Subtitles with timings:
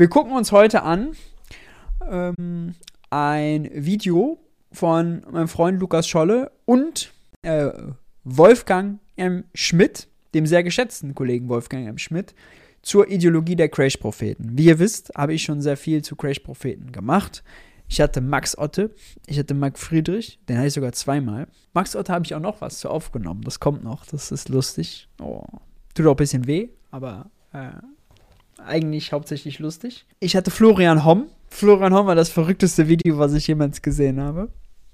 [0.00, 1.12] Wir gucken uns heute an
[2.10, 2.74] ähm,
[3.10, 4.38] ein Video
[4.72, 7.68] von meinem Freund Lukas Scholle und äh,
[8.24, 9.44] Wolfgang M.
[9.52, 11.98] Schmidt, dem sehr geschätzten Kollegen Wolfgang M.
[11.98, 12.34] Schmidt,
[12.80, 14.56] zur Ideologie der Crash-Propheten.
[14.56, 17.44] Wie ihr wisst, habe ich schon sehr viel zu Crash-Propheten gemacht.
[17.86, 18.94] Ich hatte Max Otte,
[19.26, 21.46] ich hatte Marc Friedrich, den hatte ich sogar zweimal.
[21.74, 25.10] Max Otte habe ich auch noch was zu aufgenommen, das kommt noch, das ist lustig.
[25.20, 25.44] Oh.
[25.92, 27.72] Tut auch ein bisschen weh, aber äh,
[28.66, 30.06] eigentlich hauptsächlich lustig.
[30.20, 31.26] Ich hatte Florian Homm.
[31.48, 34.48] Florian Homm war das verrückteste Video, was ich jemals gesehen habe.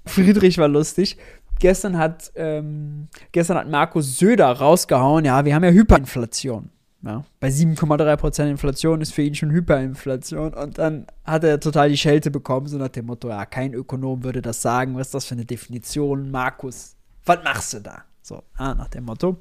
[0.05, 1.17] Friedrich war lustig.
[1.59, 6.69] Gestern hat, ähm, gestern hat Markus Söder rausgehauen, ja, wir haben ja Hyperinflation.
[7.03, 10.53] Ja, bei 7,3% Inflation ist für ihn schon Hyperinflation.
[10.53, 14.23] Und dann hat er total die Schelte bekommen, so nach dem Motto, ja, kein Ökonom
[14.23, 14.95] würde das sagen.
[14.95, 16.31] Was ist das für eine Definition?
[16.31, 16.95] Markus,
[17.25, 18.03] was machst du da?
[18.21, 19.37] So, ah, nach dem Motto.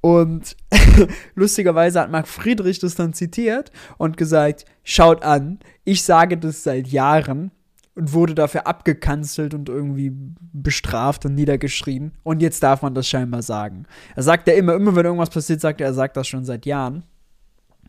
[0.00, 0.56] Und
[1.34, 6.88] lustigerweise hat Marc Friedrich das dann zitiert und gesagt, schaut an, ich sage das seit
[6.88, 7.50] Jahren
[7.94, 10.12] und wurde dafür abgekanzelt und irgendwie
[10.52, 12.12] bestraft und niedergeschrien.
[12.22, 13.84] Und jetzt darf man das scheinbar sagen.
[14.16, 16.64] Er sagt ja immer, immer wenn irgendwas passiert, sagt er, er sagt das schon seit
[16.64, 17.02] Jahren.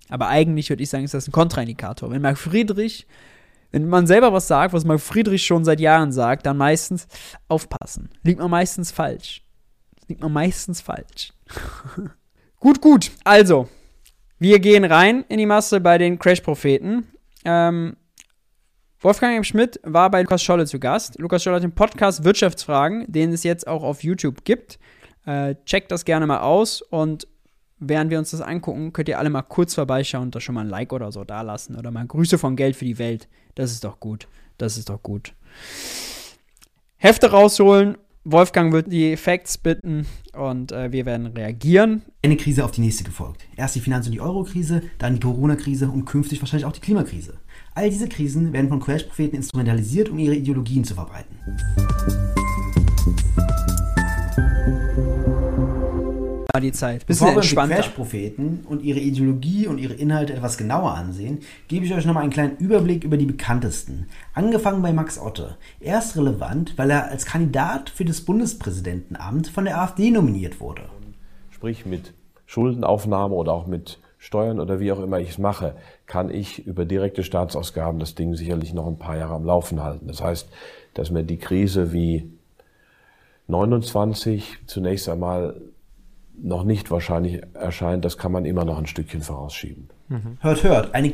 [0.10, 2.12] Aber eigentlich würde ich sagen, ist das ein Kontraindikator.
[2.12, 3.08] Wenn Marc Friedrich,
[3.72, 7.08] wenn man selber was sagt, was Marc Friedrich schon seit Jahren sagt, dann meistens
[7.48, 8.10] aufpassen.
[8.24, 9.44] Liegt man meistens falsch.
[10.10, 11.32] Liegt man meistens falsch.
[12.60, 13.12] gut, gut.
[13.24, 13.68] Also,
[14.40, 17.08] wir gehen rein in die Masse bei den Crash-Propheten.
[17.46, 17.96] Ähm,
[19.00, 19.44] Wolfgang M.
[19.44, 21.18] Schmidt war bei Lukas Scholle zu Gast.
[21.20, 24.80] Lukas Scholle hat den Podcast Wirtschaftsfragen, den es jetzt auch auf YouTube gibt.
[25.26, 27.28] Äh, checkt das gerne mal aus und
[27.80, 30.62] während wir uns das angucken, könnt ihr alle mal kurz vorbeischauen und da schon mal
[30.62, 33.28] ein Like oder so da lassen oder mal Grüße von Geld für die Welt.
[33.56, 34.28] Das ist doch gut.
[34.58, 35.34] Das ist doch gut.
[36.98, 37.98] Hefte rausholen.
[38.24, 42.04] Wolfgang wird die Facts bitten und äh, wir werden reagieren.
[42.24, 43.48] Eine Krise auf die nächste gefolgt.
[43.56, 47.40] Erst die Finanz- und die Euro-Krise, dann die Corona-Krise und künftig wahrscheinlich auch die Klimakrise.
[47.74, 51.36] All diese Krisen werden von Crash-Propheten instrumentalisiert, um ihre Ideologien zu verbreiten.
[56.60, 57.06] Die Zeit.
[57.06, 61.40] Bisschen Bevor wir uns die Crash-Propheten und ihre Ideologie und ihre Inhalte etwas genauer ansehen,
[61.68, 64.08] gebe ich euch nochmal einen kleinen Überblick über die bekanntesten.
[64.34, 65.58] Angefangen bei Max Otte.
[65.80, 70.84] Er ist relevant, weil er als Kandidat für das Bundespräsidentenamt von der AfD nominiert wurde.
[71.52, 72.14] Sprich mit
[72.46, 75.76] Schuldenaufnahme oder auch mit Steuern oder wie auch immer ich es mache,
[76.06, 80.08] kann ich über direkte Staatsausgaben das Ding sicherlich noch ein paar Jahre am Laufen halten.
[80.08, 80.48] Das heißt,
[80.94, 82.32] dass mir die Krise wie
[83.48, 85.60] 29 zunächst einmal
[86.42, 89.90] noch nicht wahrscheinlich erscheint, das kann man immer noch ein Stückchen vorausschieben.
[90.10, 90.38] Mhm.
[90.40, 91.12] Hört, hört, eine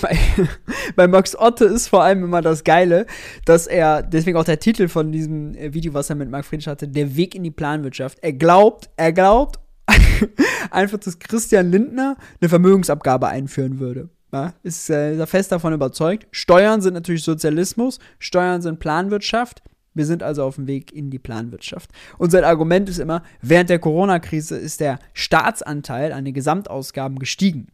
[0.00, 0.18] bei,
[0.96, 3.06] bei Max Otte ist vor allem immer das Geile,
[3.44, 6.88] dass er, deswegen auch der Titel von diesem Video, was er mit Marc Friedrich hatte,
[6.88, 8.18] der Weg in die Planwirtschaft.
[8.22, 9.58] Er glaubt, er glaubt
[10.70, 14.08] einfach, dass Christian Lindner eine Vermögensabgabe einführen würde.
[14.32, 16.26] Ja, ist, äh, er fest davon überzeugt.
[16.30, 19.62] Steuern sind natürlich Sozialismus, Steuern sind Planwirtschaft.
[19.94, 21.90] Wir sind also auf dem Weg in die Planwirtschaft.
[22.18, 27.68] Und sein Argument ist immer, während der Corona-Krise ist der Staatsanteil an den Gesamtausgaben gestiegen.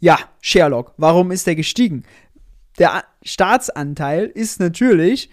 [0.00, 2.02] Ja, Sherlock, warum ist der gestiegen?
[2.78, 5.30] Der Staatsanteil ist natürlich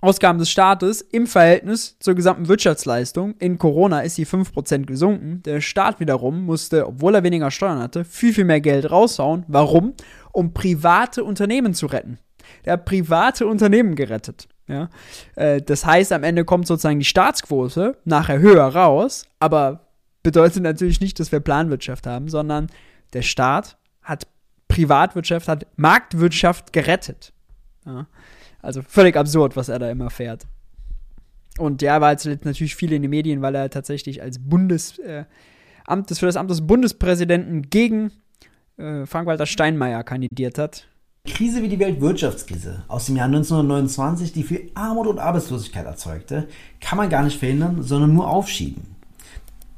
[0.00, 3.34] Ausgaben des Staates im Verhältnis zur gesamten Wirtschaftsleistung.
[3.38, 5.42] In Corona ist die 5% gesunken.
[5.44, 9.44] Der Staat wiederum musste, obwohl er weniger Steuern hatte, viel, viel mehr Geld raushauen.
[9.48, 9.94] Warum?
[10.32, 12.18] Um private Unternehmen zu retten.
[12.64, 14.48] Der hat private Unternehmen gerettet.
[14.68, 14.88] Ja?
[15.34, 19.86] Äh, das heißt, am Ende kommt sozusagen die Staatsquote nachher höher raus, aber
[20.22, 22.68] bedeutet natürlich nicht, dass wir Planwirtschaft haben, sondern
[23.12, 24.26] der Staat hat
[24.68, 27.32] Privatwirtschaft, hat Marktwirtschaft gerettet.
[27.84, 28.06] Ja?
[28.60, 30.46] Also völlig absurd, was er da immer fährt.
[31.58, 35.24] Und ja, war jetzt natürlich viel in den Medien, weil er tatsächlich als Bundes, äh,
[35.86, 38.10] Amt, für das Amt des Bundespräsidenten gegen
[38.76, 40.88] äh, Frank-Walter Steinmeier kandidiert hat.
[41.26, 46.48] Krise wie die Weltwirtschaftskrise aus dem Jahr 1929, die viel Armut und Arbeitslosigkeit erzeugte,
[46.80, 48.96] kann man gar nicht verhindern, sondern nur aufschieben.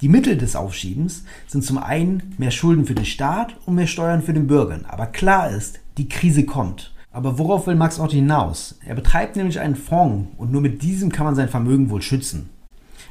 [0.01, 4.23] Die Mittel des Aufschiebens sind zum einen mehr Schulden für den Staat und mehr Steuern
[4.23, 4.79] für den Bürger.
[4.87, 6.93] Aber klar ist, die Krise kommt.
[7.11, 8.79] Aber worauf will Max Otto hinaus?
[8.87, 12.51] Er betreibt nämlich einen Fonds und nur mit diesem kann man sein Vermögen wohl schützen.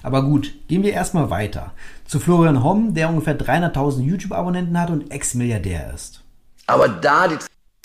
[0.01, 1.73] Aber gut, gehen wir erstmal weiter.
[2.05, 6.23] Zu Florian Homm, der ungefähr 300.000 YouTube-Abonnenten hat und Ex-Milliardär ist.
[6.67, 7.35] Aber da die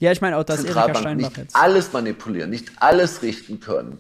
[0.00, 1.56] ja, ich meine auch, dass Erika Steinbach nicht jetzt.
[1.56, 3.98] alles manipulieren, nicht alles richten können,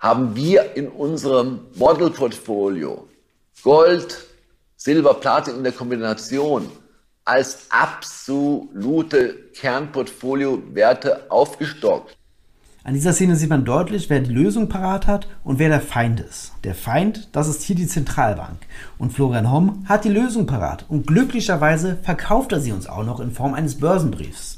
[0.00, 3.08] haben wir in unserem Model-Portfolio
[3.62, 4.18] Gold,
[4.76, 6.70] Silber, Platin in der Kombination
[7.24, 12.16] als absolute Kernportfolio-Werte aufgestockt.
[12.84, 16.20] An dieser Szene sieht man deutlich, wer die Lösung parat hat und wer der Feind
[16.20, 16.52] ist.
[16.64, 18.60] Der Feind, das ist hier die Zentralbank.
[18.96, 20.86] Und Florian Homm hat die Lösung parat.
[20.88, 24.57] Und glücklicherweise verkauft er sie uns auch noch in Form eines Börsenbriefs.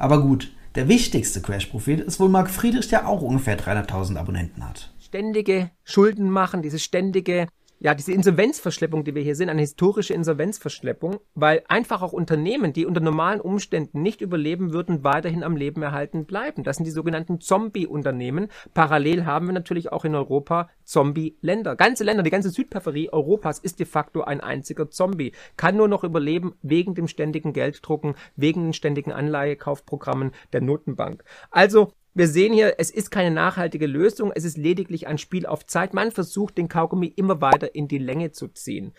[0.00, 4.94] Aber gut, der wichtigste Crash-Prophet ist wohl Marc Friedrich, der auch ungefähr 300.000 Abonnenten hat.
[4.98, 7.48] Ständige Schulden machen, dieses ständige
[7.82, 12.84] ja, diese Insolvenzverschleppung, die wir hier sehen, eine historische Insolvenzverschleppung, weil einfach auch Unternehmen, die
[12.84, 16.62] unter normalen Umständen nicht überleben würden, weiterhin am Leben erhalten bleiben.
[16.62, 18.48] Das sind die sogenannten Zombie-Unternehmen.
[18.74, 21.74] Parallel haben wir natürlich auch in Europa Zombie-Länder.
[21.74, 25.32] Ganze Länder, die ganze Südperipherie Europas ist de facto ein einziger Zombie.
[25.56, 31.24] Kann nur noch überleben wegen dem ständigen Gelddrucken, wegen den ständigen Anleihekaufprogrammen der Notenbank.
[31.50, 35.66] Also wir sehen hier, es ist keine nachhaltige Lösung, es ist lediglich ein Spiel auf
[35.66, 35.94] Zeit.
[35.94, 38.92] Man versucht, den Kaugummi immer weiter in die Länge zu ziehen.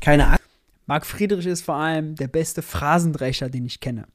[0.00, 0.46] Keine Angst.
[0.88, 4.06] Marc Friedrich ist vor allem der beste Phrasendrecher, den ich kenne.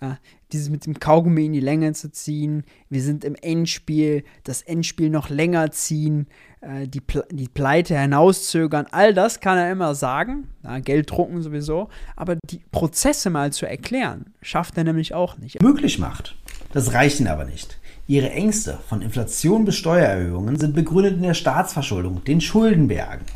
[0.00, 0.18] Ja,
[0.52, 5.10] dieses mit dem Kaugummi in die Länge zu ziehen, wir sind im Endspiel, das Endspiel
[5.10, 6.28] noch länger ziehen,
[6.60, 11.42] äh, die, Ple die Pleite hinauszögern, all das kann er immer sagen, ja, Geld drucken
[11.42, 15.60] sowieso, aber die Prozesse mal zu erklären, schafft er nämlich auch nicht.
[15.60, 16.36] Möglich macht.
[16.72, 17.78] Das reicht ihnen aber nicht.
[18.06, 23.26] Ihre Ängste von Inflation bis Steuererhöhungen sind begründet in der Staatsverschuldung, den Schuldenbergen.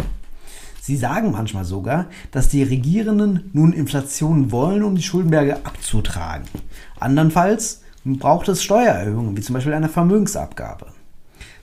[0.81, 6.46] Sie sagen manchmal sogar, dass die Regierenden nun Inflation wollen, um die Schuldenberge abzutragen.
[6.98, 10.86] Andernfalls braucht es Steuererhöhungen, wie zum Beispiel eine Vermögensabgabe.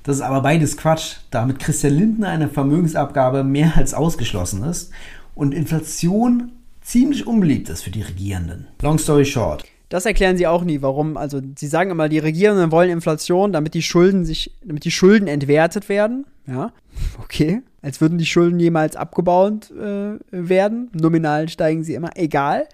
[0.03, 4.91] Das ist aber beides Quatsch, da mit Christian Lindner eine Vermögensabgabe mehr als ausgeschlossen ist
[5.35, 8.67] und Inflation ziemlich unbeliebt ist für die Regierenden.
[8.81, 9.63] Long story short.
[9.91, 11.17] Das erklären sie auch nie, warum.
[11.17, 15.27] Also sie sagen immer, die Regierenden wollen Inflation, damit die Schulden sich, damit die Schulden
[15.27, 16.25] entwertet werden.
[16.47, 16.71] Ja,
[17.21, 17.61] okay.
[17.81, 20.89] Als würden die Schulden jemals abgebaut äh, werden.
[20.93, 22.69] Nominal steigen sie immer, egal.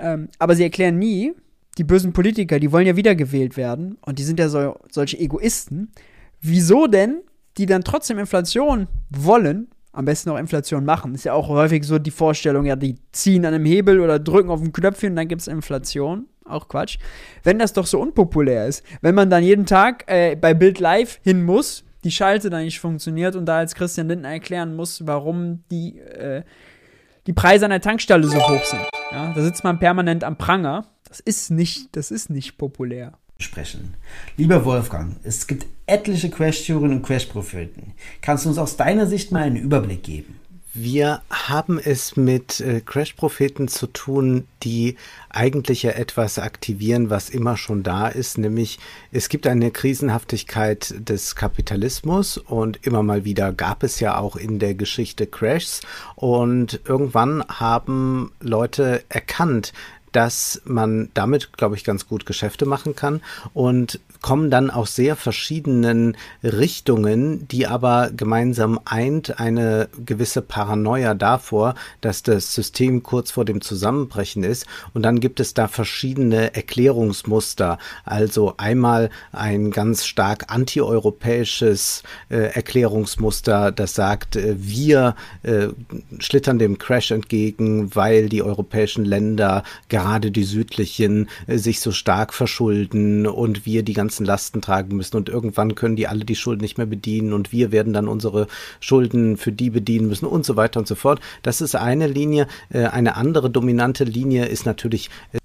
[0.00, 1.32] Ähm, aber sie erklären nie,
[1.78, 5.92] die bösen Politiker, die wollen ja wiedergewählt werden und die sind ja so, solche Egoisten.
[6.40, 7.20] Wieso denn
[7.56, 11.14] die dann trotzdem Inflation wollen, am besten auch Inflation machen.
[11.14, 14.50] Ist ja auch häufig so die Vorstellung, ja, die ziehen an einem Hebel oder drücken
[14.50, 16.98] auf ein Knöpfchen und dann gibt es Inflation auch Quatsch.
[17.42, 21.20] Wenn das doch so unpopulär ist, wenn man dann jeden Tag äh, bei Bild Live
[21.22, 25.64] hin muss, die Schalte dann nicht funktioniert und da als Christian Lindner erklären muss, warum
[25.70, 26.42] die, äh,
[27.26, 28.86] die Preise an der Tankstelle so hoch sind.
[29.10, 30.86] Ja, da sitzt man permanent am Pranger.
[31.08, 33.12] Das ist nicht, das ist nicht populär.
[33.40, 33.94] Sprechen.
[34.36, 37.94] Lieber Wolfgang, es gibt etliche Crash-Theorien und Crash-Propheten.
[38.20, 40.37] Kannst du uns aus deiner Sicht mal einen Überblick geben?
[40.80, 44.94] Wir haben es mit äh, Crash-Propheten zu tun, die
[45.28, 48.78] eigentlich ja etwas aktivieren, was immer schon da ist, nämlich
[49.10, 54.60] es gibt eine Krisenhaftigkeit des Kapitalismus und immer mal wieder gab es ja auch in
[54.60, 55.80] der Geschichte Crashs
[56.14, 59.72] und irgendwann haben Leute erkannt,
[60.18, 63.20] dass man damit, glaube ich, ganz gut Geschäfte machen kann
[63.54, 71.76] und kommen dann aus sehr verschiedenen Richtungen, die aber gemeinsam eint eine gewisse Paranoia davor,
[72.00, 74.66] dass das System kurz vor dem Zusammenbrechen ist.
[74.92, 77.78] Und dann gibt es da verschiedene Erklärungsmuster.
[78.04, 85.14] Also einmal ein ganz stark antieuropäisches äh, Erklärungsmuster, das sagt, äh, wir
[85.44, 85.68] äh,
[86.18, 89.62] schlittern dem Crash entgegen, weil die europäischen Länder,
[90.08, 94.96] gerade die südlichen, äh, sich so stark verschulden und wir die ganze ganzen Lasten tragen
[94.96, 98.08] müssen und irgendwann können die alle die Schulden nicht mehr bedienen und wir werden dann
[98.08, 98.46] unsere
[98.80, 101.20] Schulden für die bedienen müssen und so weiter und so fort.
[101.42, 102.48] Das ist eine Linie.
[102.70, 105.38] Äh, eine andere dominante Linie ist natürlich äh,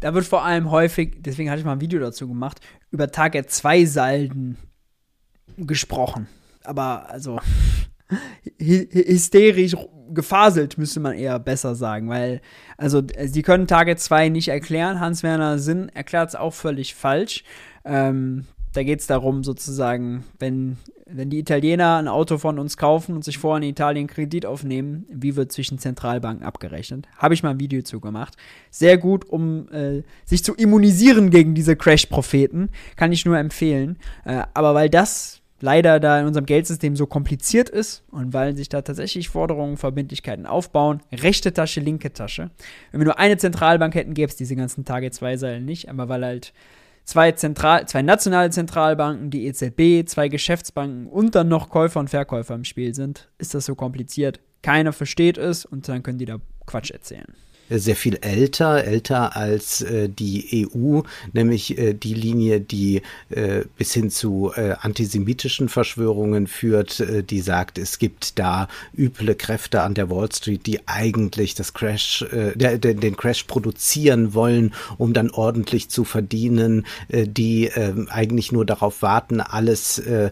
[0.00, 2.60] da wird vor allem häufig, deswegen hatte ich mal ein Video dazu gemacht,
[2.90, 4.56] über Target 2 Salden
[5.56, 6.26] gesprochen.
[6.64, 7.38] Aber also
[8.58, 9.76] hysterisch
[10.12, 12.40] gefaselt, müsste man eher besser sagen, weil,
[12.76, 15.00] also, sie können Target 2 nicht erklären.
[15.00, 17.44] Hans-Werner Sinn erklärt es auch völlig falsch.
[17.84, 23.14] Ähm, da geht es darum, sozusagen, wenn, wenn die Italiener ein Auto von uns kaufen
[23.14, 27.06] und sich vorher in Italien Kredit aufnehmen, wie wird zwischen Zentralbanken abgerechnet?
[27.16, 28.36] Habe ich mal ein Video zu gemacht.
[28.70, 32.70] Sehr gut, um äh, sich zu immunisieren gegen diese Crash-Propheten.
[32.96, 33.98] Kann ich nur empfehlen.
[34.24, 38.68] Äh, aber weil das leider da in unserem Geldsystem so kompliziert ist und weil sich
[38.68, 42.50] da tatsächlich Forderungen, Verbindlichkeiten aufbauen, rechte Tasche, linke Tasche.
[42.90, 46.08] Wenn wir nur eine Zentralbank hätten, gäbe es diese ganzen Target 2 Seilen nicht, aber
[46.08, 46.52] weil halt
[47.04, 52.54] zwei, Zentral zwei nationale Zentralbanken, die EZB, zwei Geschäftsbanken und dann noch Käufer und Verkäufer
[52.54, 54.40] im Spiel sind, ist das so kompliziert.
[54.62, 57.32] Keiner versteht es und dann können die da Quatsch erzählen
[57.70, 61.00] sehr viel älter, älter als äh, die EU,
[61.32, 67.40] nämlich äh, die Linie, die äh, bis hin zu äh, antisemitischen Verschwörungen führt, äh, die
[67.40, 72.56] sagt, es gibt da üble Kräfte an der Wall Street, die eigentlich das Crash, äh,
[72.56, 78.64] der, den Crash produzieren wollen, um dann ordentlich zu verdienen, äh, die äh, eigentlich nur
[78.64, 80.30] darauf warten, alles äh,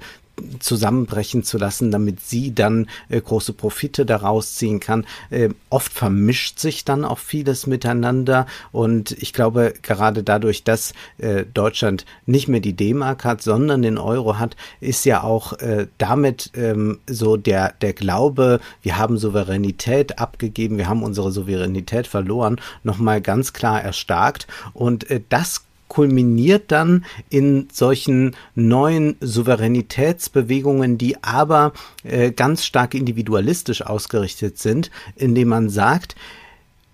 [0.59, 5.07] zusammenbrechen zu lassen, damit sie dann äh, große Profite daraus ziehen kann.
[5.31, 11.45] Äh, oft vermischt sich dann auch vieles miteinander und ich glaube, gerade dadurch, dass äh,
[11.53, 16.50] Deutschland nicht mehr die D-Mark hat, sondern den Euro hat, ist ja auch äh, damit
[16.55, 23.21] ähm, so der, der Glaube, wir haben Souveränität abgegeben, wir haben unsere Souveränität verloren, nochmal
[23.21, 25.64] ganz klar erstarkt und äh, das
[25.95, 31.73] kulminiert dann in solchen neuen Souveränitätsbewegungen, die aber
[32.03, 36.17] äh, ganz stark individualistisch ausgerichtet sind, indem man sagt,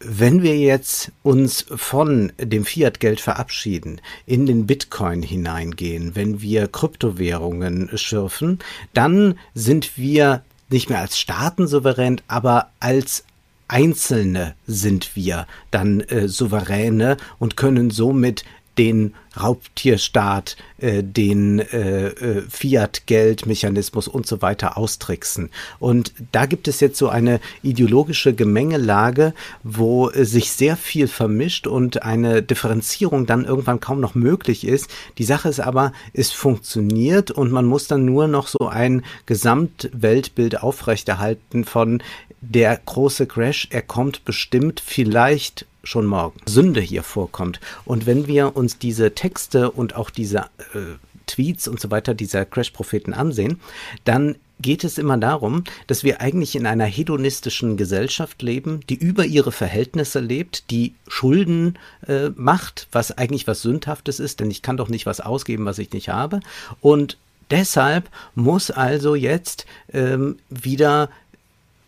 [0.00, 7.96] wenn wir jetzt uns von dem Fiat-Geld verabschieden, in den Bitcoin hineingehen, wenn wir Kryptowährungen
[7.96, 8.58] schürfen,
[8.92, 13.24] dann sind wir nicht mehr als Staaten souverän, aber als
[13.66, 18.44] Einzelne sind wir dann äh, Souveräne und können somit
[18.80, 25.50] den Raubtierstaat, äh, den äh, äh, Fiat-Geldmechanismus und so weiter austricksen.
[25.78, 31.66] Und da gibt es jetzt so eine ideologische Gemengelage, wo äh, sich sehr viel vermischt
[31.66, 34.88] und eine Differenzierung dann irgendwann kaum noch möglich ist.
[35.18, 40.62] Die Sache ist aber, es funktioniert und man muss dann nur noch so ein Gesamtweltbild
[40.62, 42.02] aufrechterhalten von
[42.40, 47.60] der große Crash, er kommt bestimmt vielleicht schon morgen Sünde hier vorkommt.
[47.84, 50.96] Und wenn wir uns diese Texte und auch diese äh,
[51.26, 53.60] Tweets und so weiter dieser Crash-Propheten ansehen,
[54.04, 59.24] dann geht es immer darum, dass wir eigentlich in einer hedonistischen Gesellschaft leben, die über
[59.24, 64.76] ihre Verhältnisse lebt, die Schulden äh, macht, was eigentlich was Sündhaftes ist, denn ich kann
[64.76, 66.40] doch nicht was ausgeben, was ich nicht habe.
[66.80, 67.16] Und
[67.50, 71.08] deshalb muss also jetzt ähm, wieder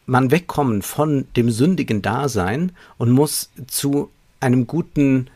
[0.07, 5.29] man wegkommen von dem sündigen Dasein und muss zu einem guten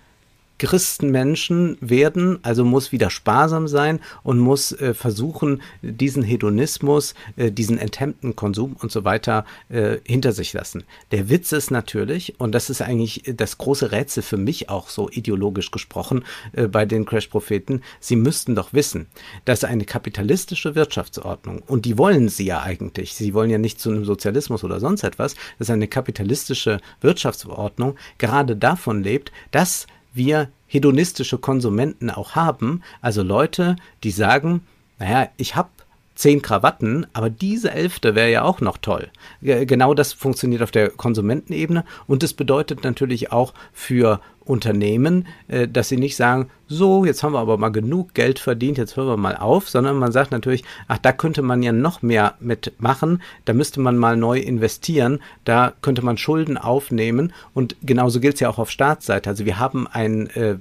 [0.59, 7.79] Christenmenschen werden, also muss wieder sparsam sein und muss äh, versuchen, diesen Hedonismus, äh, diesen
[7.79, 10.85] enthemmten Konsum und so weiter äh, hinter sich lassen.
[11.11, 15.11] Der Witz ist natürlich, und das ist eigentlich das große Rätsel für mich auch so
[15.11, 19.07] ideologisch gesprochen äh, bei den Crash-Propheten, sie müssten doch wissen,
[19.45, 23.91] dass eine kapitalistische Wirtschaftsordnung, und die wollen sie ja eigentlich, sie wollen ja nicht zu
[23.91, 29.87] einem Sozialismus oder sonst etwas, dass eine kapitalistische Wirtschaftsordnung gerade davon lebt, dass
[30.17, 34.67] wir hedonistische Konsumenten auch haben, also Leute, die sagen,
[34.99, 35.69] naja, ich habe
[36.17, 39.09] zehn Krawatten, aber diese elfte wäre ja auch noch toll.
[39.43, 45.89] Genau das funktioniert auf der Konsumentenebene und es bedeutet natürlich auch für Unternehmen, äh, dass
[45.89, 49.17] sie nicht sagen, so, jetzt haben wir aber mal genug Geld verdient, jetzt hören wir
[49.17, 53.53] mal auf, sondern man sagt natürlich, ach, da könnte man ja noch mehr mitmachen, da
[53.53, 58.49] müsste man mal neu investieren, da könnte man Schulden aufnehmen und genauso gilt es ja
[58.49, 59.29] auch auf Staatsseite.
[59.29, 60.57] Also wir haben ein äh,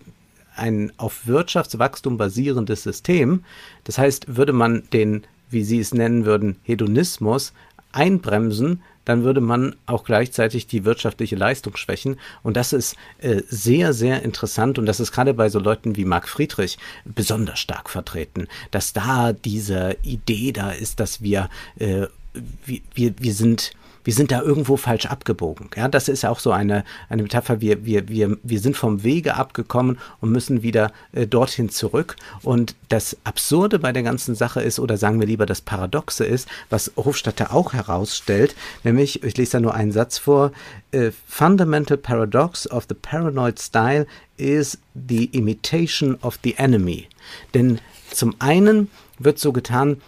[0.57, 3.43] ein auf Wirtschaftswachstum basierendes System.
[3.83, 5.23] Das heißt, würde man den
[5.55, 7.53] wie Sie es nennen würden, Hedonismus
[7.91, 12.19] einbremsen, dann würde man auch gleichzeitig die wirtschaftliche Leistung schwächen.
[12.43, 14.77] Und das ist äh, sehr, sehr interessant.
[14.77, 19.31] Und das ist gerade bei so Leuten wie Marc Friedrich besonders stark vertreten, dass da
[19.31, 22.07] diese Idee da ist, dass wir, äh,
[22.65, 23.71] wir, wir, wir sind
[24.05, 25.69] wir sind da irgendwo falsch abgebogen.
[25.75, 27.59] Ja, das ist ja auch so eine, eine Metapher.
[27.59, 32.15] Wir, wir, wir, wir sind vom Wege abgekommen und müssen wieder äh, dorthin zurück.
[32.43, 36.47] Und das Absurde bei der ganzen Sache ist, oder sagen wir lieber das Paradoxe ist,
[36.69, 40.51] was Hofstadter auch herausstellt, nämlich, ich lese da nur einen Satz vor,
[40.93, 44.05] uh, Fundamental Paradox of the Paranoid Style
[44.37, 47.07] is the imitation of the enemy.
[47.55, 47.79] Denn
[48.11, 50.01] zum einen wird so getan,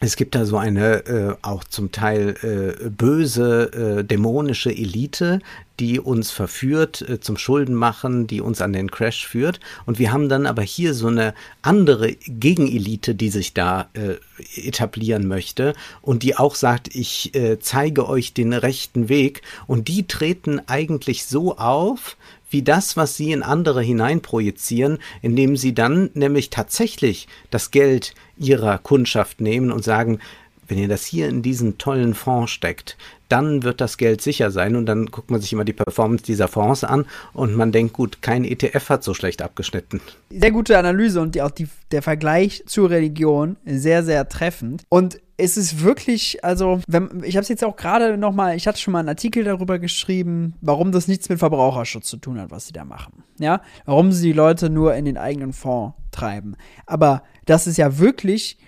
[0.00, 5.40] es gibt da so eine äh, auch zum Teil äh, böse, äh, dämonische Elite,
[5.80, 9.58] die uns verführt äh, zum Schuldenmachen, die uns an den Crash führt.
[9.86, 14.16] Und wir haben dann aber hier so eine andere Gegenelite, die sich da äh,
[14.54, 15.72] etablieren möchte
[16.02, 19.42] und die auch sagt, ich äh, zeige euch den rechten Weg.
[19.66, 22.18] Und die treten eigentlich so auf,
[22.50, 28.78] wie das, was sie in andere hineinprojizieren, indem sie dann nämlich tatsächlich das Geld ihrer
[28.78, 30.20] Kundschaft nehmen und sagen,
[30.68, 32.96] wenn ihr das hier in diesen tollen Fonds steckt,
[33.28, 34.76] dann wird das Geld sicher sein.
[34.76, 38.22] Und dann guckt man sich immer die Performance dieser Fonds an und man denkt, gut,
[38.22, 40.00] kein ETF hat so schlecht abgeschnitten.
[40.30, 44.82] Sehr gute Analyse und die, auch die, der Vergleich zur Religion sehr, sehr treffend.
[44.88, 48.66] Und es ist wirklich, also, wenn, ich habe es jetzt auch gerade noch mal, ich
[48.66, 52.50] hatte schon mal einen Artikel darüber geschrieben, warum das nichts mit Verbraucherschutz zu tun hat,
[52.50, 53.22] was sie da machen.
[53.38, 56.56] Ja, warum sie die Leute nur in den eigenen Fonds treiben.
[56.86, 58.58] Aber das ist ja wirklich,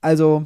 [0.00, 0.44] also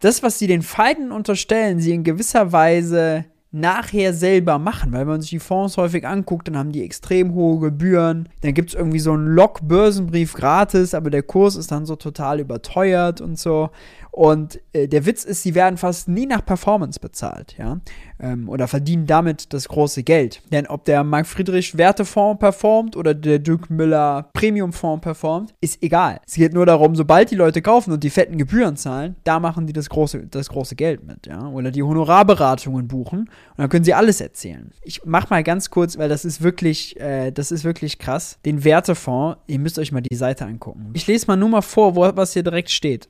[0.00, 5.08] das, was sie den Feinden unterstellen, sie in gewisser Weise nachher selber machen, weil wenn
[5.08, 8.28] man sich die Fonds häufig anguckt, dann haben die extrem hohe Gebühren.
[8.42, 12.38] Dann gibt es irgendwie so einen Log-Börsenbrief gratis, aber der Kurs ist dann so total
[12.38, 13.70] überteuert und so.
[14.12, 17.80] Und äh, der Witz ist, sie werden fast nie nach Performance bezahlt, ja,
[18.18, 20.42] ähm, oder verdienen damit das große Geld.
[20.50, 26.20] Denn ob der Mark Friedrich Wertefonds performt oder der Duke Müller Premiumfonds performt, ist egal.
[26.26, 29.66] Es geht nur darum, sobald die Leute kaufen und die fetten Gebühren zahlen, da machen
[29.66, 33.84] die das große, das große Geld mit, ja, oder die Honorarberatungen buchen und dann können
[33.84, 34.72] sie alles erzählen.
[34.82, 38.38] Ich mach mal ganz kurz, weil das ist wirklich, äh, das ist wirklich krass.
[38.44, 40.90] Den Wertefonds, ihr müsst euch mal die Seite angucken.
[40.94, 43.08] Ich lese mal nur mal vor, wo, was hier direkt steht.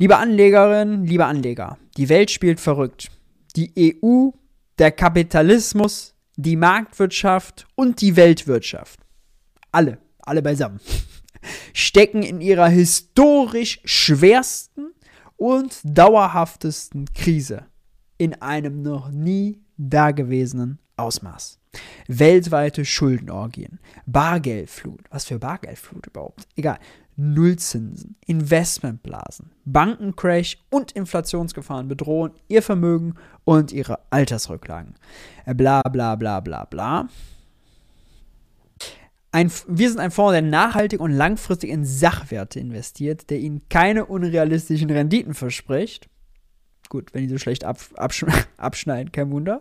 [0.00, 3.10] Liebe Anlegerinnen, liebe Anleger, die Welt spielt verrückt.
[3.54, 4.30] Die EU,
[4.78, 8.98] der Kapitalismus, die Marktwirtschaft und die Weltwirtschaft.
[9.70, 10.80] Alle, alle beisammen.
[11.74, 14.94] Stecken in ihrer historisch schwersten
[15.36, 17.66] und dauerhaftesten Krise
[18.16, 21.58] in einem noch nie dagewesenen Ausmaß.
[22.08, 26.48] Weltweite Schuldenorgien, Bargeldflut, was für Bargeldflut überhaupt?
[26.56, 26.78] Egal.
[27.20, 34.94] Nullzinsen, Investmentblasen, Bankencrash und Inflationsgefahren bedrohen ihr Vermögen und ihre Altersrücklagen.
[35.54, 37.08] Bla bla bla bla bla.
[39.32, 44.06] Ein, wir sind ein Fonds, der nachhaltig und langfristig in Sachwerte investiert, der ihnen keine
[44.06, 46.08] unrealistischen Renditen verspricht.
[46.88, 48.24] Gut, wenn die so schlecht absch
[48.56, 49.60] abschneiden, kein Wunder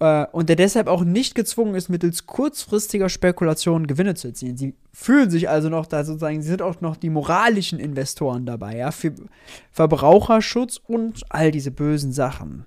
[0.00, 4.56] äh, und der deshalb auch nicht gezwungen ist, mittels kurzfristiger Spekulationen Gewinne zu erzielen.
[4.56, 8.76] Sie fühlen sich also noch da sozusagen, sie sind auch noch die moralischen Investoren dabei,
[8.76, 9.12] ja, für
[9.70, 12.64] Verbraucherschutz und all diese bösen Sachen.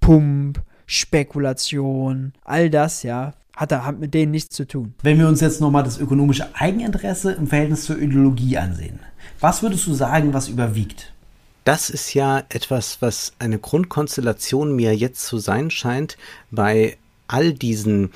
[0.00, 4.94] Pump, Spekulation, all das, ja, hat, hat mit denen nichts zu tun.
[5.02, 9.00] Wenn wir uns jetzt nochmal das ökonomische Eigeninteresse im Verhältnis zur Ideologie ansehen,
[9.40, 11.12] was würdest du sagen, was überwiegt?
[11.68, 16.16] Das ist ja etwas, was eine Grundkonstellation mir jetzt zu sein scheint
[16.50, 16.96] bei
[17.26, 18.10] all diesen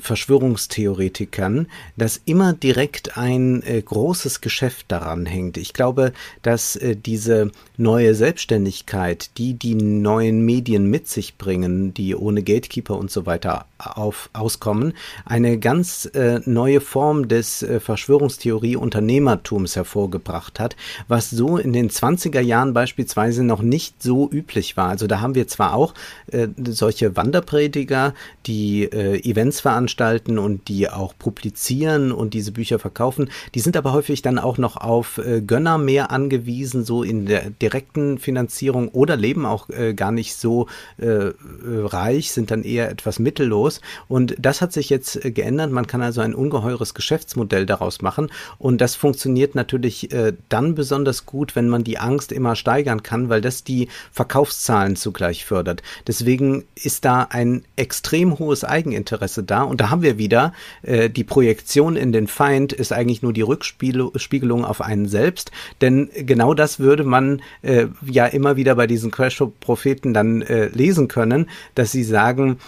[0.00, 5.56] Verschwörungstheoretikern, dass immer direkt ein äh, großes Geschäft daran hängt.
[5.56, 6.12] Ich glaube,
[6.42, 12.98] dass äh, diese neue Selbstständigkeit, die die neuen Medien mit sich bringen, die ohne Gatekeeper
[12.98, 20.76] und so weiter auf, auskommen, eine ganz äh, neue Form des äh, Verschwörungstheorie-Unternehmertums hervorgebracht hat,
[21.08, 24.88] was so in den 20er Jahren beispielsweise noch nicht so üblich war.
[24.88, 25.94] Also da haben wir zwar auch
[26.32, 28.14] äh, solche Wanderprediger,
[28.46, 33.30] die Events veranstalten und die auch publizieren und diese Bücher verkaufen.
[33.54, 37.50] Die sind aber häufig dann auch noch auf äh, Gönner mehr angewiesen, so in der
[37.50, 40.66] direkten Finanzierung oder leben auch äh, gar nicht so
[40.98, 41.32] äh,
[41.64, 43.80] reich, sind dann eher etwas mittellos.
[44.08, 45.70] Und das hat sich jetzt äh, geändert.
[45.70, 48.30] Man kann also ein ungeheures Geschäftsmodell daraus machen.
[48.58, 53.28] Und das funktioniert natürlich äh, dann besonders gut, wenn man die Angst immer steigern kann,
[53.28, 55.82] weil das die Verkaufszahlen zugleich fördert.
[56.06, 59.62] Deswegen ist da ein extrem hohes Eigeninteresse da.
[59.62, 63.42] Und da haben wir wieder, äh, die Projektion in den Feind ist eigentlich nur die
[63.42, 65.50] Rückspiegelung auf einen selbst.
[65.80, 71.08] Denn genau das würde man äh, ja immer wieder bei diesen Crash-Propheten dann äh, lesen
[71.08, 72.58] können, dass sie sagen,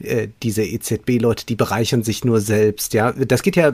[0.00, 2.94] äh, diese EZB-Leute, die bereichern sich nur selbst.
[2.94, 3.72] Ja, das geht ja.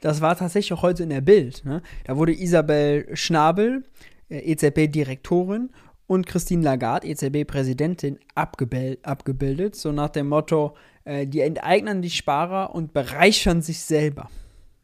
[0.00, 1.62] Das war tatsächlich auch heute in der Bild.
[1.64, 1.82] Ne?
[2.04, 3.84] Da wurde Isabel Schnabel,
[4.30, 5.70] äh, EZB-Direktorin,
[6.10, 12.92] und Christine Lagarde, EZB-Präsidentin, abgebildet, so nach dem Motto, äh, die enteignen die Sparer und
[12.92, 14.30] bereichern sich selber.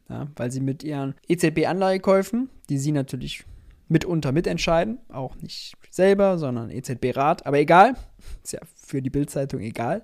[0.09, 3.43] Ja, weil sie mit ihren EZB-Anleihekäufen, die sie natürlich
[3.89, 7.95] mitunter mitentscheiden, auch nicht selber, sondern EZB-Rat, aber egal,
[8.43, 10.01] ist ja für die Bildzeitung egal.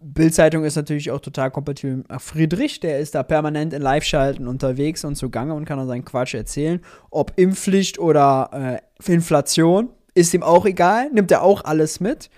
[0.00, 5.04] Bildzeitung ist natürlich auch total kompatibel mit Friedrich, der ist da permanent in Live-Schalten unterwegs
[5.04, 6.80] und zugange und kann dann seinen Quatsch erzählen.
[7.10, 12.30] Ob Impfpflicht oder äh, Inflation, ist ihm auch egal, nimmt er auch alles mit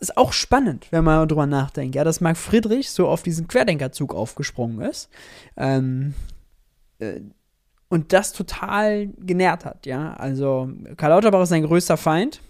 [0.00, 4.14] ist auch spannend, wenn man drüber nachdenkt, ja, dass Marc Friedrich so auf diesen Querdenkerzug
[4.14, 5.08] aufgesprungen ist
[5.56, 6.14] ähm,
[6.98, 7.20] äh,
[7.88, 10.14] und das total genährt hat, ja.
[10.14, 12.40] Also Karl Lauterbach ist sein größter Feind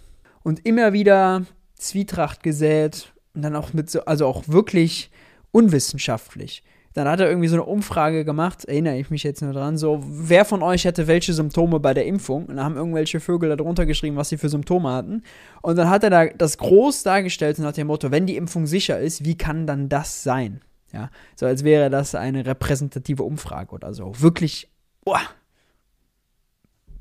[0.43, 1.45] und immer wieder
[1.75, 5.11] Zwietracht gesät und dann auch mit so, also auch wirklich
[5.51, 6.63] unwissenschaftlich.
[6.97, 10.03] Dann hat er irgendwie so eine Umfrage gemacht, erinnere ich mich jetzt nur dran, so,
[10.03, 12.47] wer von euch hätte welche Symptome bei der Impfung?
[12.47, 15.21] Und da haben irgendwelche Vögel darunter geschrieben, was sie für Symptome hatten.
[15.61, 18.99] Und dann hat er da das groß dargestellt nach dem Motto, wenn die Impfung sicher
[18.99, 20.61] ist, wie kann dann das sein?
[20.91, 24.19] Ja, so als wäre das eine repräsentative Umfrage oder so.
[24.19, 24.67] Wirklich,
[25.05, 25.21] boah,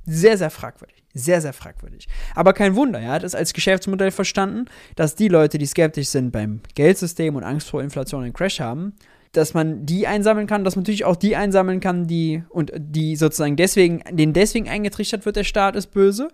[0.05, 1.05] sehr, sehr fragwürdig.
[1.15, 2.07] Sehr, sehr fragwürdig.
[2.35, 6.33] Aber kein Wunder, er hat es als Geschäftsmodell verstanden, dass die Leute, die skeptisch sind
[6.33, 8.93] beim Geldsystem und Angst vor Inflation und Crash haben,
[9.33, 13.17] dass man die einsammeln kann, dass man natürlich auch die einsammeln kann, die und die
[13.17, 16.29] sozusagen deswegen, denen deswegen eingetrichtert wird, der Staat ist böse,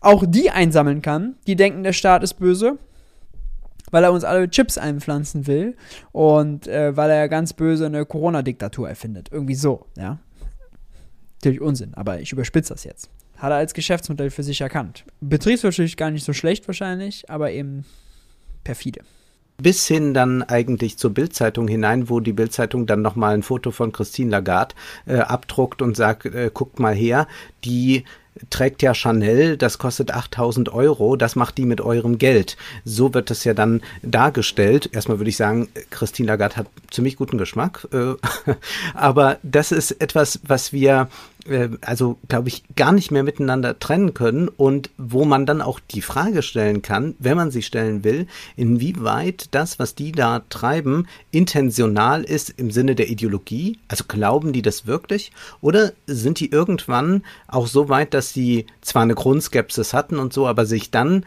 [0.00, 2.78] auch die einsammeln kann, die denken, der Staat ist böse,
[3.90, 5.76] weil er uns alle Chips einpflanzen will
[6.12, 9.28] und äh, weil er ganz böse eine Corona-Diktatur erfindet.
[9.30, 10.18] Irgendwie so, ja.
[11.36, 13.10] Natürlich Unsinn, aber ich überspitze das jetzt.
[13.36, 15.04] Hat er als Geschäftsmodell für sich erkannt.
[15.20, 17.84] Betriebswirtschaftlich gar nicht so schlecht wahrscheinlich, aber eben
[18.64, 19.00] perfide
[19.58, 23.92] bis hin dann eigentlich zur Bildzeitung hinein, wo die Bildzeitung dann nochmal ein Foto von
[23.92, 24.74] Christine Lagarde
[25.06, 27.26] äh, abdruckt und sagt, äh, guckt mal her,
[27.64, 28.04] die
[28.50, 32.56] trägt ja Chanel, das kostet 8000 Euro, das macht die mit eurem Geld.
[32.84, 34.90] So wird das ja dann dargestellt.
[34.92, 38.14] Erstmal würde ich sagen, Christine Lagarde hat ziemlich guten Geschmack, äh,
[38.94, 41.08] aber das ist etwas, was wir
[41.48, 45.80] äh, also glaube ich, gar nicht mehr miteinander trennen können und wo man dann auch
[45.80, 51.06] die Frage stellen kann, wenn man sie stellen will, inwieweit das, was die da treiben,
[51.30, 55.32] intentional ist im Sinne der Ideologie, also glauben die das wirklich?
[55.60, 60.46] Oder sind die irgendwann auch so weit, dass sie zwar eine Grundskepsis hatten und so,
[60.46, 61.24] aber sich dann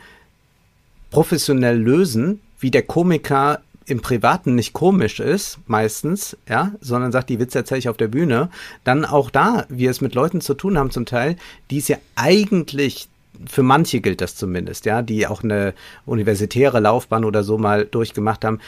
[1.12, 7.40] professionell lösen, wie der Komiker im Privaten nicht komisch ist, meistens, ja, sondern sagt, die
[7.40, 8.50] Witze erzähle ich auf der Bühne,
[8.84, 11.36] dann auch da wir es mit Leuten zu tun haben zum Teil,
[11.72, 13.10] die es ja eigentlich
[13.48, 15.74] für manche gilt das zumindest, ja, die auch eine
[16.06, 18.60] universitäre Laufbahn oder so mal durchgemacht haben,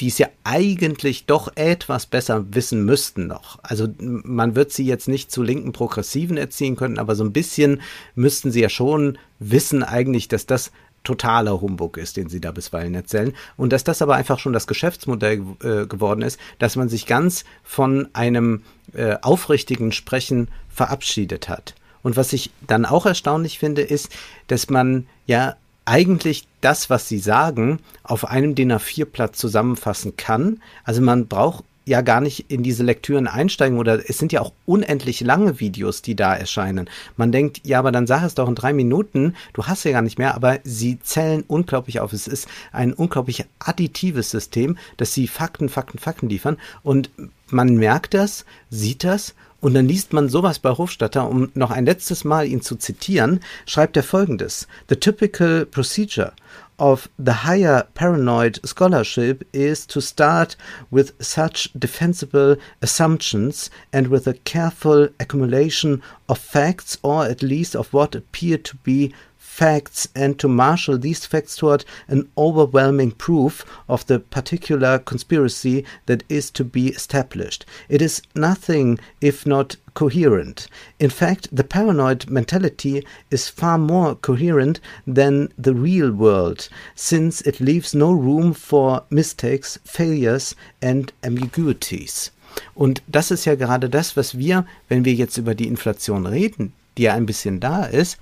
[0.00, 3.58] die es ja eigentlich doch etwas besser wissen müssten noch.
[3.62, 7.80] Also man wird sie jetzt nicht zu linken Progressiven erziehen können, aber so ein bisschen
[8.14, 10.70] müssten sie ja schon wissen eigentlich, dass das
[11.06, 13.32] totaler Humbug ist, den sie da bisweilen erzählen.
[13.56, 17.44] Und dass das aber einfach schon das Geschäftsmodell äh, geworden ist, dass man sich ganz
[17.62, 21.74] von einem äh, aufrichtigen Sprechen verabschiedet hat.
[22.02, 24.10] Und was ich dann auch erstaunlich finde, ist,
[24.46, 30.60] dass man ja eigentlich das, was sie sagen, auf einem DIN A4-Blatt zusammenfassen kann.
[30.84, 34.52] Also man braucht ja gar nicht in diese Lektüren einsteigen oder es sind ja auch
[34.66, 36.90] unendlich lange Videos, die da erscheinen.
[37.16, 40.02] Man denkt, ja, aber dann sag es doch in drei Minuten, du hast ja gar
[40.02, 42.12] nicht mehr, aber sie zählen unglaublich auf.
[42.12, 47.10] Es ist ein unglaublich additives System, dass sie Fakten, Fakten, Fakten liefern und
[47.48, 51.86] man merkt das, sieht das und dann liest man sowas bei Hofstadter, um noch ein
[51.86, 54.66] letztes Mal ihn zu zitieren, schreibt er folgendes.
[54.88, 56.32] The typical procedure
[56.78, 60.56] of the higher paranoid scholarship is to start
[60.90, 67.92] with such defensible assumptions and with a careful accumulation of facts or at least of
[67.92, 69.14] what appear to be
[69.56, 76.22] facts and to marshal these facts toward an overwhelming proof of the particular conspiracy that
[76.28, 77.64] is to be established.
[77.88, 80.68] It is nothing if not coherent.
[80.98, 87.58] In fact, the paranoid mentality is far more coherent than the real world, since it
[87.58, 92.30] leaves no room for mistakes, failures and ambiguities.
[92.74, 96.74] Und das ist ja gerade das, was wir, wenn wir jetzt über die Inflation reden,
[96.98, 98.18] die ja ein bisschen da ist,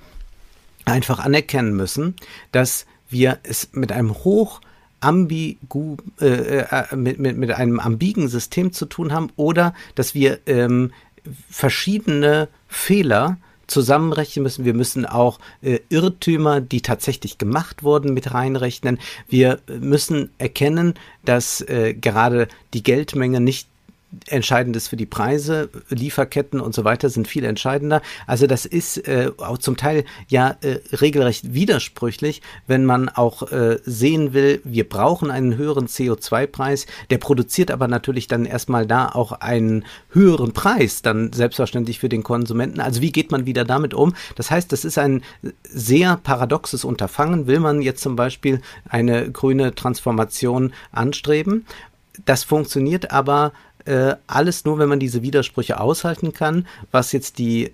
[0.85, 2.15] einfach anerkennen müssen,
[2.53, 4.61] dass wir es mit einem hoch
[5.01, 10.41] ambigu, äh, äh, mit, mit, mit einem ambigen System zu tun haben oder dass wir
[10.47, 10.93] ähm,
[11.51, 14.65] verschiedene Fehler zusammenrechnen müssen.
[14.65, 18.99] Wir müssen auch äh, Irrtümer, die tatsächlich gemacht wurden, mit reinrechnen.
[19.29, 20.95] Wir müssen erkennen,
[21.25, 23.69] dass äh, gerade die Geldmenge nicht
[24.29, 28.03] entscheidend ist für die Preise, Lieferketten und so weiter sind viel entscheidender.
[28.27, 33.79] Also das ist äh, auch zum Teil ja äh, regelrecht widersprüchlich, wenn man auch äh,
[33.85, 39.33] sehen will, wir brauchen einen höheren CO2-Preis, der produziert aber natürlich dann erstmal da auch
[39.33, 42.81] einen höheren Preis, dann selbstverständlich für den Konsumenten.
[42.81, 44.15] Also wie geht man wieder damit um?
[44.37, 45.23] Das heißt, das ist ein
[45.65, 47.47] sehr paradoxes Unterfangen.
[47.47, 51.67] Will man jetzt zum Beispiel eine grüne Transformation anstreben?
[52.25, 53.53] Das funktioniert aber
[53.85, 57.73] äh, alles nur, wenn man diese Widersprüche aushalten kann, was jetzt die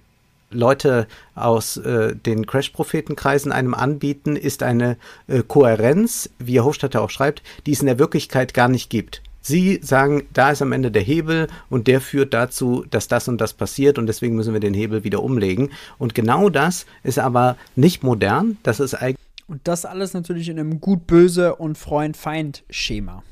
[0.51, 4.97] Leute aus äh, den Crash-Prophetenkreisen einem anbieten, ist eine
[5.29, 9.23] äh, Kohärenz, wie Herr Hofstadter auch schreibt, die es in der Wirklichkeit gar nicht gibt.
[9.43, 13.41] Sie sagen, da ist am Ende der Hebel und der führt dazu, dass das und
[13.41, 15.71] das passiert und deswegen müssen wir den Hebel wieder umlegen.
[15.99, 19.17] Und genau das ist aber nicht modern, das ist eigentlich.
[19.47, 23.23] Und das alles natürlich in einem gut-böse und Freund-Feind-Schema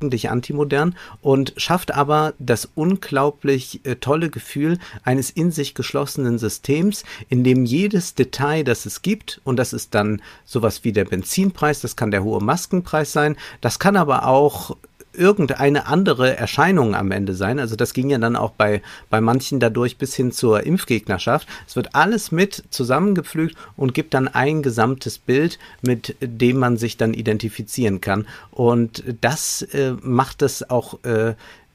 [0.00, 7.04] eigentlich antimodern und schafft aber das unglaublich äh, tolle Gefühl eines in sich geschlossenen Systems,
[7.28, 11.80] in dem jedes Detail, das es gibt, und das ist dann sowas wie der Benzinpreis,
[11.80, 14.76] das kann der hohe Maskenpreis sein, das kann aber auch
[15.12, 17.58] irgendeine andere Erscheinung am Ende sein.
[17.58, 21.48] Also das ging ja dann auch bei, bei manchen dadurch bis hin zur Impfgegnerschaft.
[21.66, 26.96] Es wird alles mit zusammengepflügt und gibt dann ein gesamtes Bild, mit dem man sich
[26.96, 28.26] dann identifizieren kann.
[28.50, 31.34] Und das äh, macht es auch äh,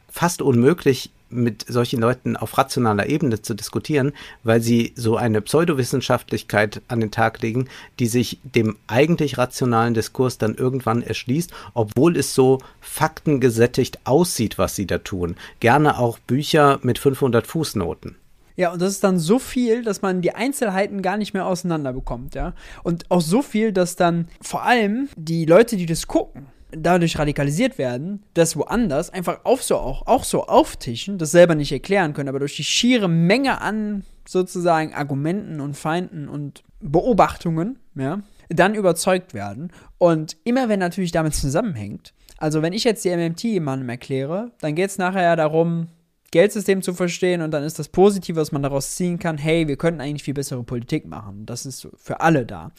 [0.09, 6.81] fast unmöglich, mit solchen Leuten auf rationaler Ebene zu diskutieren, weil sie so eine Pseudowissenschaftlichkeit
[6.87, 7.67] an den Tag legen,
[7.99, 14.75] die sich dem eigentlich rationalen Diskurs dann irgendwann erschließt, obwohl es so faktengesättigt aussieht, was
[14.75, 15.35] sie da tun.
[15.59, 18.15] Gerne auch Bücher mit 500 Fußnoten.
[18.57, 21.91] Ja, und das ist dann so viel, dass man die Einzelheiten gar nicht mehr auseinander
[21.91, 22.53] bekommt, ja.
[22.83, 26.45] Und auch so viel, dass dann vor allem die Leute, die das gucken,
[26.77, 31.71] dadurch radikalisiert werden, das woanders einfach auf so auch, auch so auftischen, das selber nicht
[31.71, 38.21] erklären können, aber durch die schiere Menge an sozusagen Argumenten und Feinden und Beobachtungen, ja,
[38.49, 39.71] dann überzeugt werden.
[39.97, 44.75] Und immer wenn natürlich damit zusammenhängt, also wenn ich jetzt die MMT jemandem erkläre, dann
[44.75, 45.87] geht es nachher ja darum,
[46.31, 49.77] Geldsystem zu verstehen und dann ist das Positive, was man daraus ziehen kann, hey, wir
[49.77, 51.45] könnten eigentlich viel bessere Politik machen.
[51.45, 52.71] Das ist für alle da.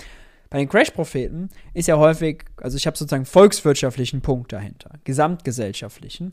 [0.50, 6.32] Bei den Crash-Propheten ist ja häufig, also ich habe sozusagen volkswirtschaftlichen Punkt dahinter, gesamtgesellschaftlichen.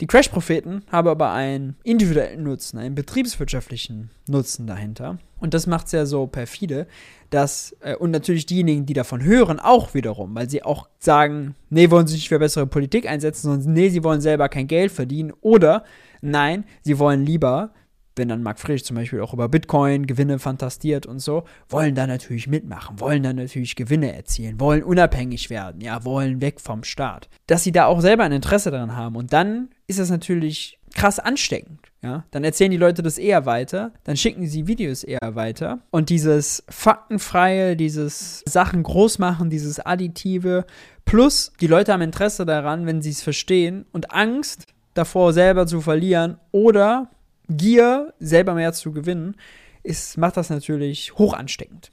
[0.00, 5.18] Die Crash-Propheten haben aber einen individuellen Nutzen, einen betriebswirtschaftlichen Nutzen dahinter.
[5.38, 6.88] Und das macht es ja so perfide,
[7.30, 11.90] dass, äh, und natürlich diejenigen, die davon hören, auch wiederum, weil sie auch sagen, nee,
[11.90, 15.32] wollen sie sich für bessere Politik einsetzen, sondern nee, sie wollen selber kein Geld verdienen.
[15.40, 15.84] Oder
[16.20, 17.72] nein, sie wollen lieber
[18.16, 22.06] wenn dann Marc Frisch zum Beispiel auch über Bitcoin Gewinne fantastiert und so, wollen da
[22.06, 27.28] natürlich mitmachen, wollen dann natürlich Gewinne erzielen, wollen unabhängig werden, ja, wollen weg vom Staat.
[27.46, 31.18] Dass sie da auch selber ein Interesse daran haben und dann ist das natürlich krass
[31.18, 32.24] ansteckend, ja.
[32.30, 36.64] Dann erzählen die Leute das eher weiter, dann schicken sie Videos eher weiter und dieses
[36.68, 40.66] faktenfreie, dieses Sachen groß machen, dieses additive,
[41.04, 45.80] plus die Leute haben Interesse daran, wenn sie es verstehen und Angst davor selber zu
[45.80, 47.10] verlieren oder
[47.56, 49.36] Gier, selber mehr zu gewinnen,
[49.82, 51.92] ist, macht das natürlich hoch ansteckend.